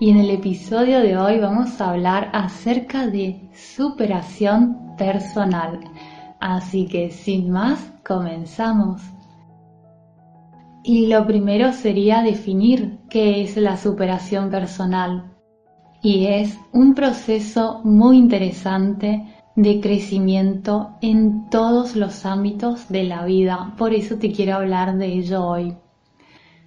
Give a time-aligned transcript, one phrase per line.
[0.00, 5.80] y en el episodio de hoy vamos a hablar acerca de superación personal.
[6.38, 9.02] Así que sin más, comenzamos.
[10.84, 15.32] Y lo primero sería definir qué es la superación personal.
[16.00, 23.74] Y es un proceso muy interesante de crecimiento en todos los ámbitos de la vida.
[23.76, 25.76] Por eso te quiero hablar de ello hoy.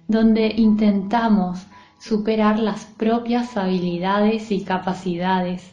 [0.06, 1.66] Donde intentamos
[2.02, 5.72] superar las propias habilidades y capacidades,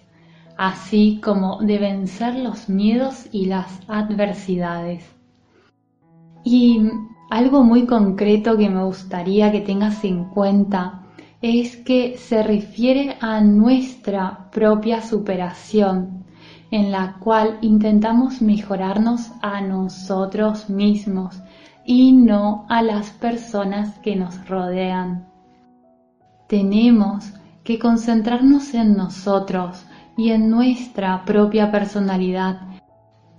[0.58, 5.04] así como de vencer los miedos y las adversidades.
[6.44, 6.82] Y
[7.32, 11.02] algo muy concreto que me gustaría que tengas en cuenta
[11.42, 16.26] es que se refiere a nuestra propia superación,
[16.70, 21.42] en la cual intentamos mejorarnos a nosotros mismos
[21.86, 25.29] y no a las personas que nos rodean
[26.50, 27.32] tenemos
[27.64, 29.86] que concentrarnos en nosotros
[30.18, 32.62] y en nuestra propia personalidad,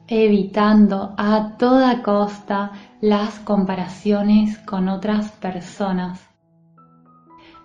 [0.06, 6.20] evitando a toda costa las comparaciones con otras personas.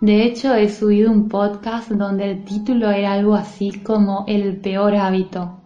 [0.01, 4.95] De hecho, he subido un podcast donde el título era algo así como El peor
[4.95, 5.61] hábito,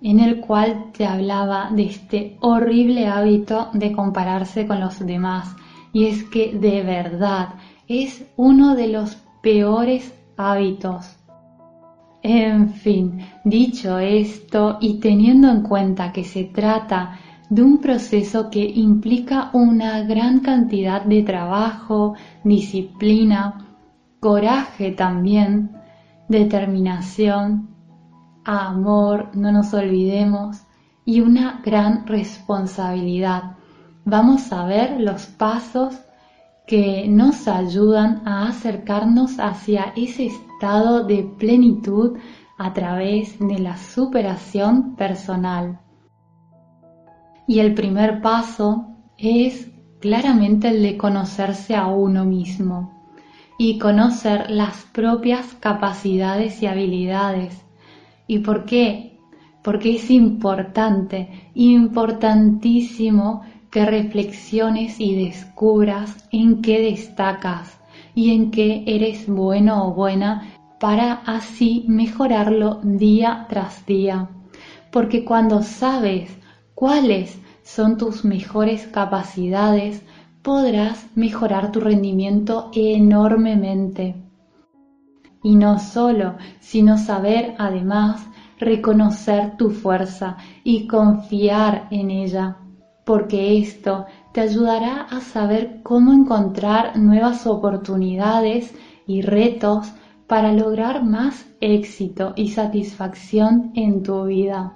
[0.00, 5.54] en el cual te hablaba de este horrible hábito de compararse con los demás.
[5.92, 7.50] Y es que de verdad
[7.88, 11.16] es uno de los peores hábitos.
[12.22, 18.64] En fin, dicho esto y teniendo en cuenta que se trata de un proceso que
[18.64, 22.14] implica una gran cantidad de trabajo,
[22.44, 23.66] disciplina,
[24.20, 25.70] coraje también,
[26.28, 27.68] determinación,
[28.44, 30.58] amor, no nos olvidemos,
[31.06, 33.56] y una gran responsabilidad.
[34.04, 35.98] Vamos a ver los pasos
[36.68, 42.18] que nos ayudan a acercarnos hacia ese estado de plenitud
[42.58, 45.80] a través de la superación personal.
[47.46, 48.86] Y el primer paso
[49.16, 53.02] es claramente el de conocerse a uno mismo
[53.56, 57.64] y conocer las propias capacidades y habilidades.
[58.26, 59.18] ¿Y por qué?
[59.64, 63.40] Porque es importante, importantísimo
[63.70, 67.78] que reflexiones y descubras en qué destacas
[68.14, 74.28] y en qué eres bueno o buena para así mejorarlo día tras día.
[74.90, 76.30] Porque cuando sabes
[76.74, 80.02] cuáles son tus mejores capacidades,
[80.42, 84.14] podrás mejorar tu rendimiento enormemente.
[85.42, 88.26] Y no solo, sino saber además
[88.58, 92.56] reconocer tu fuerza y confiar en ella
[93.08, 98.74] porque esto te ayudará a saber cómo encontrar nuevas oportunidades
[99.06, 99.90] y retos
[100.26, 104.74] para lograr más éxito y satisfacción en tu vida.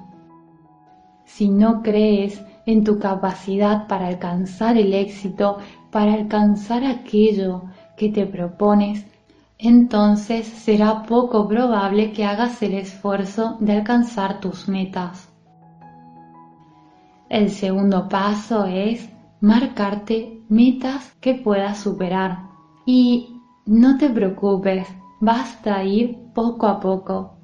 [1.27, 5.59] Si no crees en tu capacidad para alcanzar el éxito,
[5.91, 7.65] para alcanzar aquello
[7.99, 9.05] que te propones,
[9.59, 15.32] entonces será poco probable que hagas el esfuerzo de alcanzar tus metas.
[17.33, 19.09] El segundo paso es
[19.41, 22.41] marcarte metas que puedas superar.
[22.85, 24.87] Y no te preocupes,
[25.19, 27.39] basta ir poco a poco.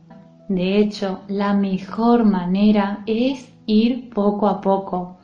[0.50, 5.21] De hecho, la mejor manera es ir poco a poco.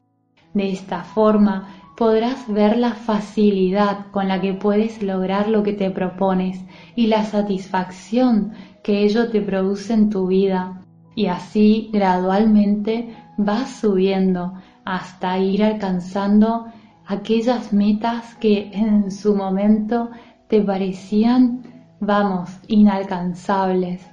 [0.55, 5.91] De esta forma podrás ver la facilidad con la que puedes lograr lo que te
[5.91, 6.59] propones
[6.97, 10.81] y la satisfacción que ello te produce en tu vida.
[11.15, 14.55] Y así gradualmente vas subiendo
[14.85, 16.67] hasta ir alcanzando
[17.07, 20.11] aquellas metas que en su momento
[20.49, 21.63] te parecían,
[22.01, 24.07] vamos, inalcanzables.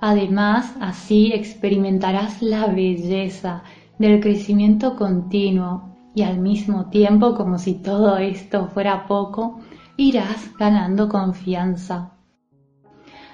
[0.00, 3.62] Además, así experimentarás la belleza
[3.98, 9.60] del crecimiento continuo y al mismo tiempo, como si todo esto fuera poco,
[9.96, 12.12] irás ganando confianza.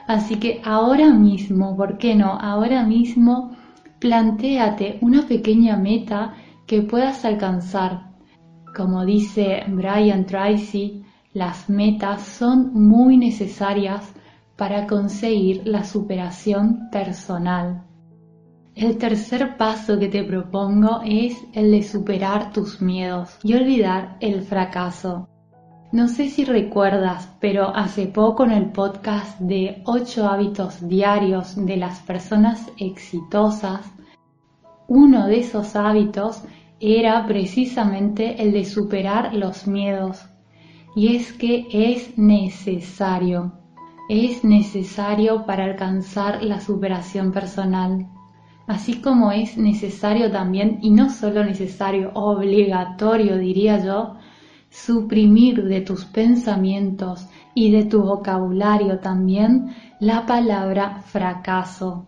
[0.06, 2.32] Así que ahora mismo, ¿por qué no?
[2.32, 3.52] Ahora mismo
[4.02, 6.34] plantéate una pequeña meta
[6.66, 8.10] que puedas alcanzar.
[8.76, 14.12] Como dice Brian Tracy, las metas son muy necesarias
[14.56, 17.84] para conseguir la superación personal.
[18.74, 24.42] El tercer paso que te propongo es el de superar tus miedos y olvidar el
[24.42, 25.28] fracaso.
[25.92, 31.76] No sé si recuerdas, pero hace poco en el podcast de 8 hábitos diarios de
[31.76, 33.92] las personas exitosas,
[34.88, 36.44] uno de esos hábitos
[36.80, 40.24] era precisamente el de superar los miedos.
[40.96, 43.52] Y es que es necesario,
[44.08, 48.08] es necesario para alcanzar la superación personal.
[48.66, 54.16] Así como es necesario también, y no solo necesario, obligatorio diría yo,
[54.72, 62.06] suprimir de tus pensamientos y de tu vocabulario también la palabra fracaso.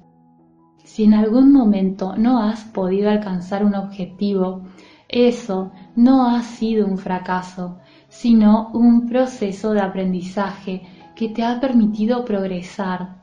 [0.82, 4.62] Si en algún momento no has podido alcanzar un objetivo,
[5.08, 10.82] eso no ha sido un fracaso, sino un proceso de aprendizaje
[11.14, 13.22] que te ha permitido progresar.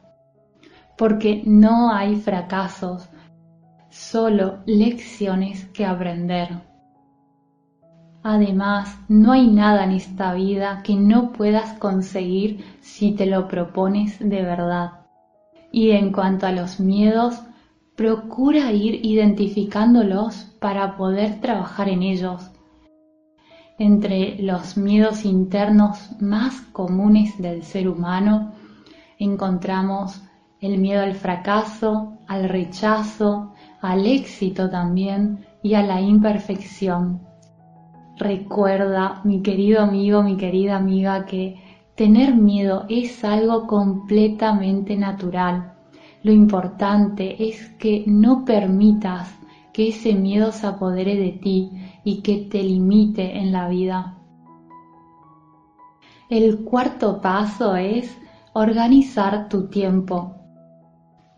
[0.98, 3.10] Porque no hay fracasos,
[3.90, 6.71] solo lecciones que aprender.
[8.24, 14.20] Además, no hay nada en esta vida que no puedas conseguir si te lo propones
[14.20, 15.02] de verdad.
[15.72, 17.42] Y en cuanto a los miedos,
[17.96, 22.52] procura ir identificándolos para poder trabajar en ellos.
[23.80, 28.54] Entre los miedos internos más comunes del ser humano
[29.18, 30.22] encontramos
[30.60, 37.31] el miedo al fracaso, al rechazo, al éxito también y a la imperfección.
[38.22, 41.62] Recuerda, mi querido amigo, mi querida amiga, que
[41.96, 45.72] tener miedo es algo completamente natural
[46.24, 49.34] lo importante es que no permitas
[49.74, 51.72] que ese miedo se apodere de ti
[52.04, 54.18] y que te limite en la vida.
[56.30, 58.16] El cuarto paso es
[58.54, 60.36] organizar tu tiempo.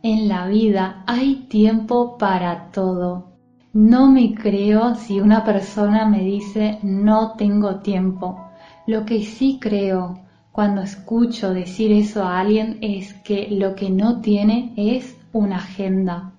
[0.02, 3.33] En la vida hay tiempo para todo.
[3.74, 8.40] No me creo si una persona me dice no tengo tiempo.
[8.86, 10.20] Lo que sí creo
[10.52, 16.34] cuando escucho decir eso a alguien es que lo que no tiene es una agenda.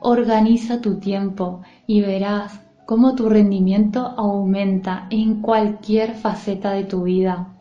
[0.00, 7.54] Organiza tu tiempo y verás cómo tu rendimiento aumenta en cualquier faceta de tu vida.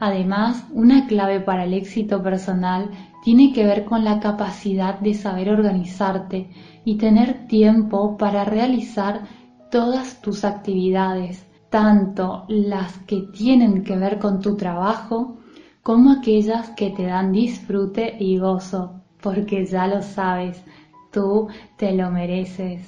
[0.00, 2.90] Además, una clave para el éxito personal
[3.24, 6.50] tiene que ver con la capacidad de saber organizarte
[6.84, 9.22] y tener tiempo para realizar
[9.70, 15.36] todas tus actividades tanto las que tienen que ver con tu trabajo
[15.82, 20.62] como aquellas que te dan disfrute y gozo, porque ya lo sabes,
[21.10, 22.86] tú te lo mereces.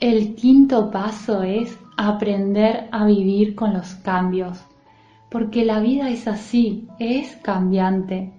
[0.00, 4.58] El quinto paso es aprender a vivir con los cambios,
[5.30, 8.32] porque la vida es así, es cambiante,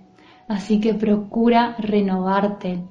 [0.51, 2.87] así que procura renovarte,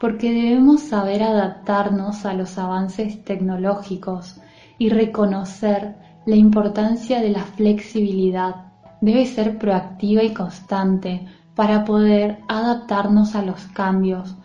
[0.00, 4.40] porque debemos saber adaptarnos a los avances tecnológicos,
[4.80, 8.72] y reconocer la importancia de la flexibilidad.
[9.02, 14.36] Debe ser proactiva y constante para poder adaptarnos a los cambios,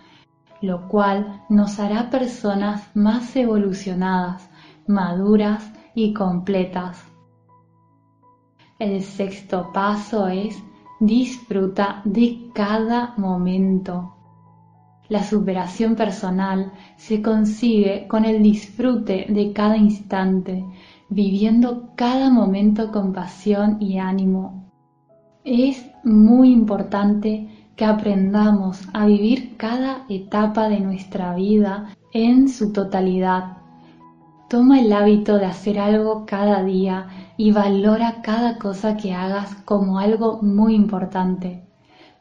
[0.62, 4.50] lo cual nos hará personas más evolucionadas,
[4.88, 7.02] maduras y completas.
[8.78, 10.62] El sexto paso es
[11.00, 14.16] disfruta de cada momento.
[15.08, 20.66] La superación personal se consigue con el disfrute de cada instante,
[21.10, 24.72] viviendo cada momento con pasión y ánimo.
[25.44, 33.58] Es muy importante que aprendamos a vivir cada etapa de nuestra vida en su totalidad.
[34.56, 40.00] Toma el hábito de hacer algo cada día y valora cada cosa que hagas como
[40.00, 41.68] algo muy importante.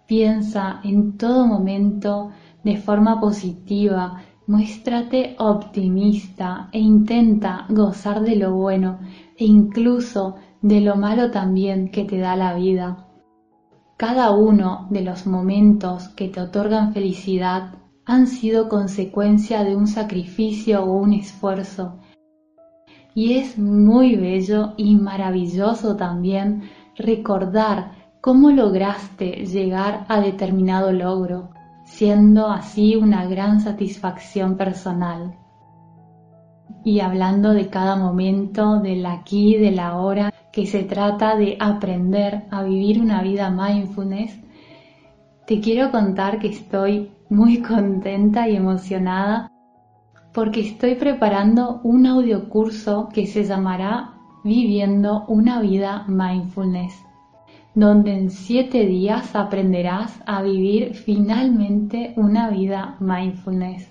[0.08, 2.30] Piensa en todo momento
[2.64, 8.98] de forma positiva, muéstrate optimista e intenta gozar de lo bueno
[9.36, 13.06] e incluso de lo malo también que te da la vida.
[13.96, 17.74] Cada uno de los momentos que te otorgan felicidad
[18.04, 22.00] han sido consecuencia de un sacrificio o un esfuerzo.
[23.14, 26.62] Y es muy bello y maravilloso también
[26.96, 31.54] recordar cómo lograste llegar a determinado logro
[31.84, 35.36] siendo así una gran satisfacción personal.
[36.82, 42.62] Y hablando de cada momento, del aquí, del ahora, que se trata de aprender a
[42.62, 44.38] vivir una vida mindfulness,
[45.46, 49.50] te quiero contar que estoy muy contenta y emocionada
[50.34, 54.10] porque estoy preparando un audiocurso que se llamará
[54.42, 56.92] Viviendo una vida mindfulness.
[57.74, 63.90] donde en siete días aprenderás a vivir finalmente una vida mindfulness.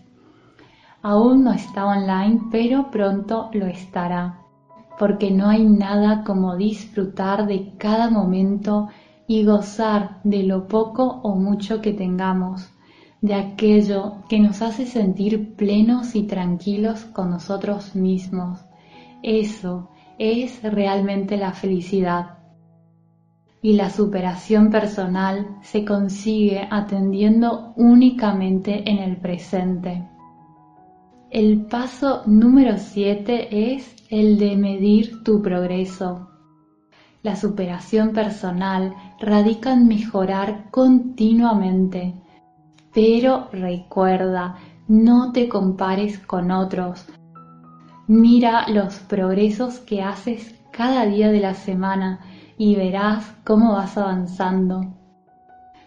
[1.01, 4.39] Aún no está online, pero pronto lo estará,
[4.97, 8.87] porque no hay nada como disfrutar de cada momento
[9.27, 12.72] y gozar de lo poco o mucho que tengamos,
[13.23, 18.59] de aquello que nos hace sentir plenos y tranquilos con nosotros mismos.
[19.23, 19.89] Eso
[20.19, 22.39] es realmente la felicidad.
[23.61, 30.05] Y la superación personal se consigue atendiendo únicamente en el presente.
[31.31, 36.27] El paso número 7 es el de medir tu progreso.
[37.21, 42.15] La superación personal radica en mejorar continuamente.
[42.93, 44.55] Pero recuerda,
[44.87, 47.05] no te compares con otros.
[48.07, 52.19] Mira los progresos que haces cada día de la semana
[52.57, 54.93] y verás cómo vas avanzando.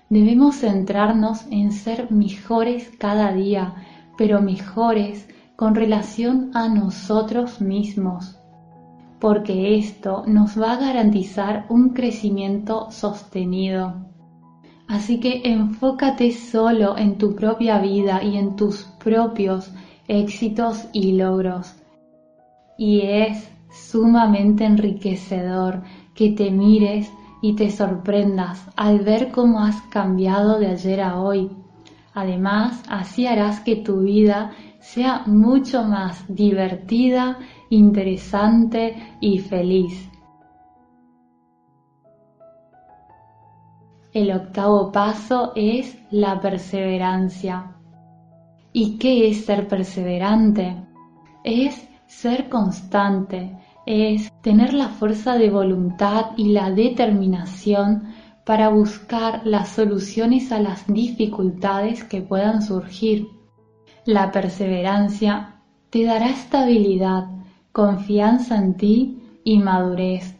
[0.08, 3.74] Debemos centrarnos en ser mejores cada día,
[4.16, 8.36] pero mejores con relación a nosotros mismos
[9.18, 13.94] porque esto nos va a garantizar un crecimiento sostenido.
[14.88, 19.72] Así que enfócate solo en tu propia vida y en tus propios
[20.06, 21.74] éxitos y logros.
[22.78, 25.82] Y es sumamente enriquecedor
[26.14, 27.12] que te mires
[27.42, 31.50] y te sorprendas al ver cómo has cambiado de ayer a hoy.
[32.14, 37.38] Además, así harás que tu vida sea mucho más divertida
[37.68, 40.08] interesante y feliz.
[44.16, 47.76] El octavo paso es la perseverancia.
[48.72, 50.74] ¿Y qué es ser perseverante?
[51.44, 58.14] Es ser constante, es tener la fuerza de voluntad y la determinación
[58.46, 63.28] para buscar las soluciones a las dificultades que puedan surgir.
[64.06, 67.26] La perseverancia te dará estabilidad,
[67.70, 70.38] confianza en ti y madurez.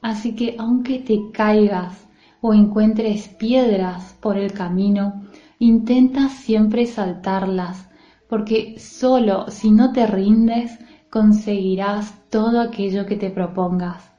[0.00, 2.04] Así que aunque te caigas
[2.46, 5.22] o encuentres piedras por el camino,
[5.58, 7.88] intenta siempre saltarlas,
[8.28, 14.12] porque solo si no te rindes conseguirás todo aquello que te propongas.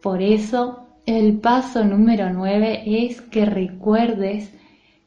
[0.00, 4.54] Por eso, el paso número 9 es que recuerdes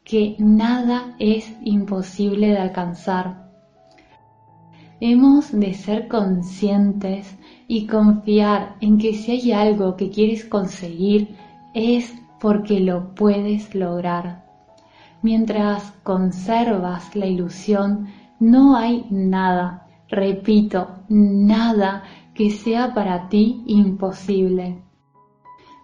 [0.03, 3.47] que nada es imposible de alcanzar
[5.01, 7.37] Hemos de ser conscientes
[7.69, 11.37] y confiar en que si hay algo que quieres conseguir
[11.73, 14.45] es porque lo puedes lograr.
[15.21, 18.07] Mientras conservas la ilusión,
[18.39, 22.03] no hay nada, repito, nada
[22.33, 24.81] que sea para ti imposible.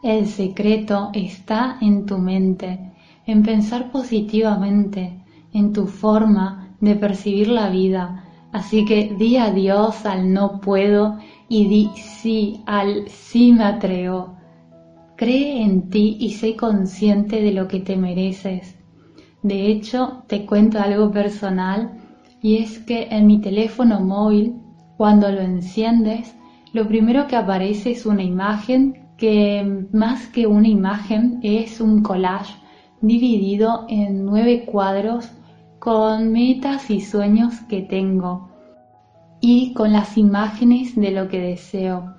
[0.01, 2.93] El secreto está en tu mente,
[3.25, 10.31] en pensar positivamente, en tu forma de percibir la vida, Así que di adiós al
[10.31, 11.17] no puedo
[11.49, 14.37] y di sí al sí me atrevo.
[15.17, 18.75] Cree en ti y sé consciente de lo que te mereces.
[19.43, 21.99] De hecho, te cuento algo personal
[22.41, 24.55] y es que en mi teléfono móvil,
[24.97, 26.35] cuando lo enciendes,
[26.73, 32.53] lo primero que aparece es una imagen que más que una imagen es un collage
[33.01, 35.31] dividido en nueve cuadros
[35.79, 38.49] con metas y sueños que tengo
[39.39, 42.15] y con las imágenes de lo que deseo.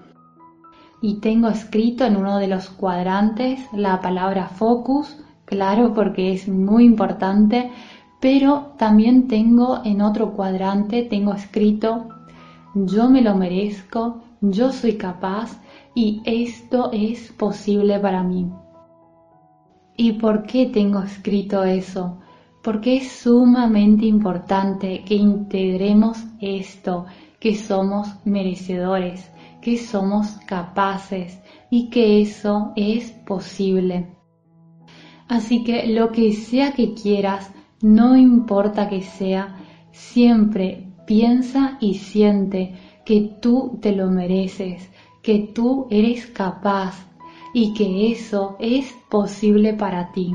[1.03, 6.85] Y tengo escrito en uno de los cuadrantes la palabra focus, claro, porque es muy
[6.85, 7.71] importante,
[8.21, 12.09] pero también tengo en otro cuadrante, tengo escrito
[12.75, 15.59] yo me lo merezco, yo soy capaz
[15.95, 18.51] y esto es posible para mí.
[19.97, 22.19] ¿Y por qué tengo escrito eso?
[22.67, 27.07] porque es sumamente importante que integremos esto,
[27.39, 29.31] que somos merecedores,
[29.67, 34.15] que somos capaces y que eso es posible.
[35.27, 37.51] Así que lo que sea que quieras,
[37.83, 39.57] no importa que sea,
[39.91, 44.89] siempre piensa y siente que tú te lo mereces,
[45.21, 47.05] que tú eres capaz
[47.53, 50.33] y que eso es posible para ti.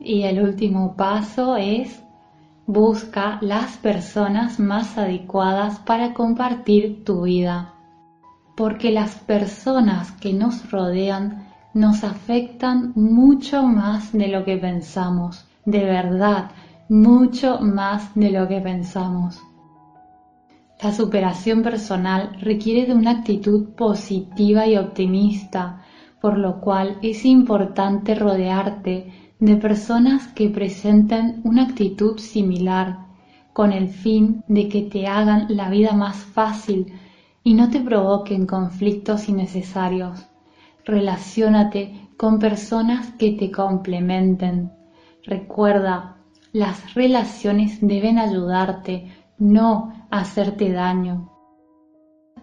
[0.00, 2.02] Y el último paso es
[2.66, 7.74] busca las personas más adecuadas para compartir tu vida.
[8.56, 15.46] Porque las personas que nos rodean nos afectan mucho más de lo que pensamos.
[15.64, 16.50] De verdad,
[16.88, 19.40] mucho más de lo que pensamos.
[20.82, 25.82] La superación personal requiere de una actitud positiva y optimista
[26.20, 33.06] por lo cual es importante rodearte de personas que presenten una actitud similar,
[33.52, 36.92] con el fin de que te hagan la vida más fácil
[37.42, 40.26] y no te provoquen conflictos innecesarios.
[40.84, 44.72] Relaciónate con personas que te complementen.
[45.24, 46.16] Recuerda,
[46.52, 51.30] las relaciones deben ayudarte, no hacerte daño.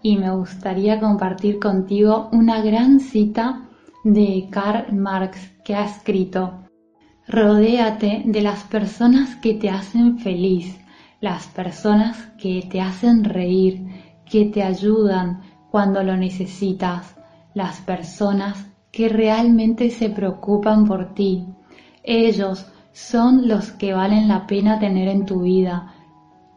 [0.02, 3.68] Y me gustaría compartir contigo una gran cita
[4.04, 6.63] de Karl Marx que ha escrito
[7.26, 10.78] Rodéate de las personas que te hacen feliz,
[11.20, 13.86] las personas que te hacen reír,
[14.26, 15.40] que te ayudan
[15.70, 17.16] cuando lo necesitas,
[17.54, 21.46] las personas que realmente se preocupan por ti.
[22.02, 25.94] Ellos son los que valen la pena tener en tu vida.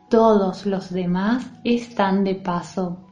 [0.09, 3.06] Todos los demás están de paso.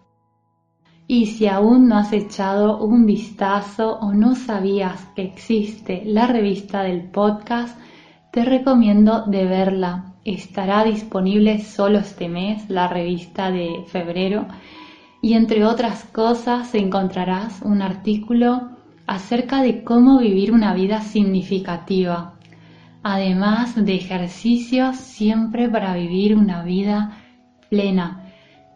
[1.08, 6.82] Y si aún no has echado un vistazo o no sabías que existe la revista
[6.82, 7.78] del podcast,
[8.32, 10.16] te recomiendo de verla.
[10.24, 14.48] Estará disponible solo este mes, la revista de febrero,
[15.22, 18.70] y entre otras cosas encontrarás un artículo
[19.06, 22.34] acerca de cómo vivir una vida significativa,
[23.04, 27.18] además de ejercicios siempre para vivir una vida
[27.70, 28.25] plena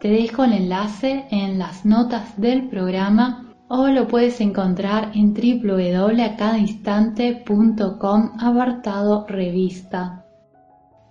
[0.00, 8.30] te dejo el enlace en las notas del programa o lo puedes encontrar en www.acadainstante.com
[8.40, 10.24] apartado revista.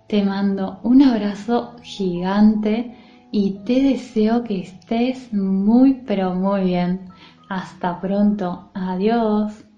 [0.08, 2.96] Te mando un abrazo gigante
[3.30, 7.02] y te deseo que estés muy pero muy bien.
[7.48, 8.72] Hasta pronto.
[8.74, 9.69] Adiós.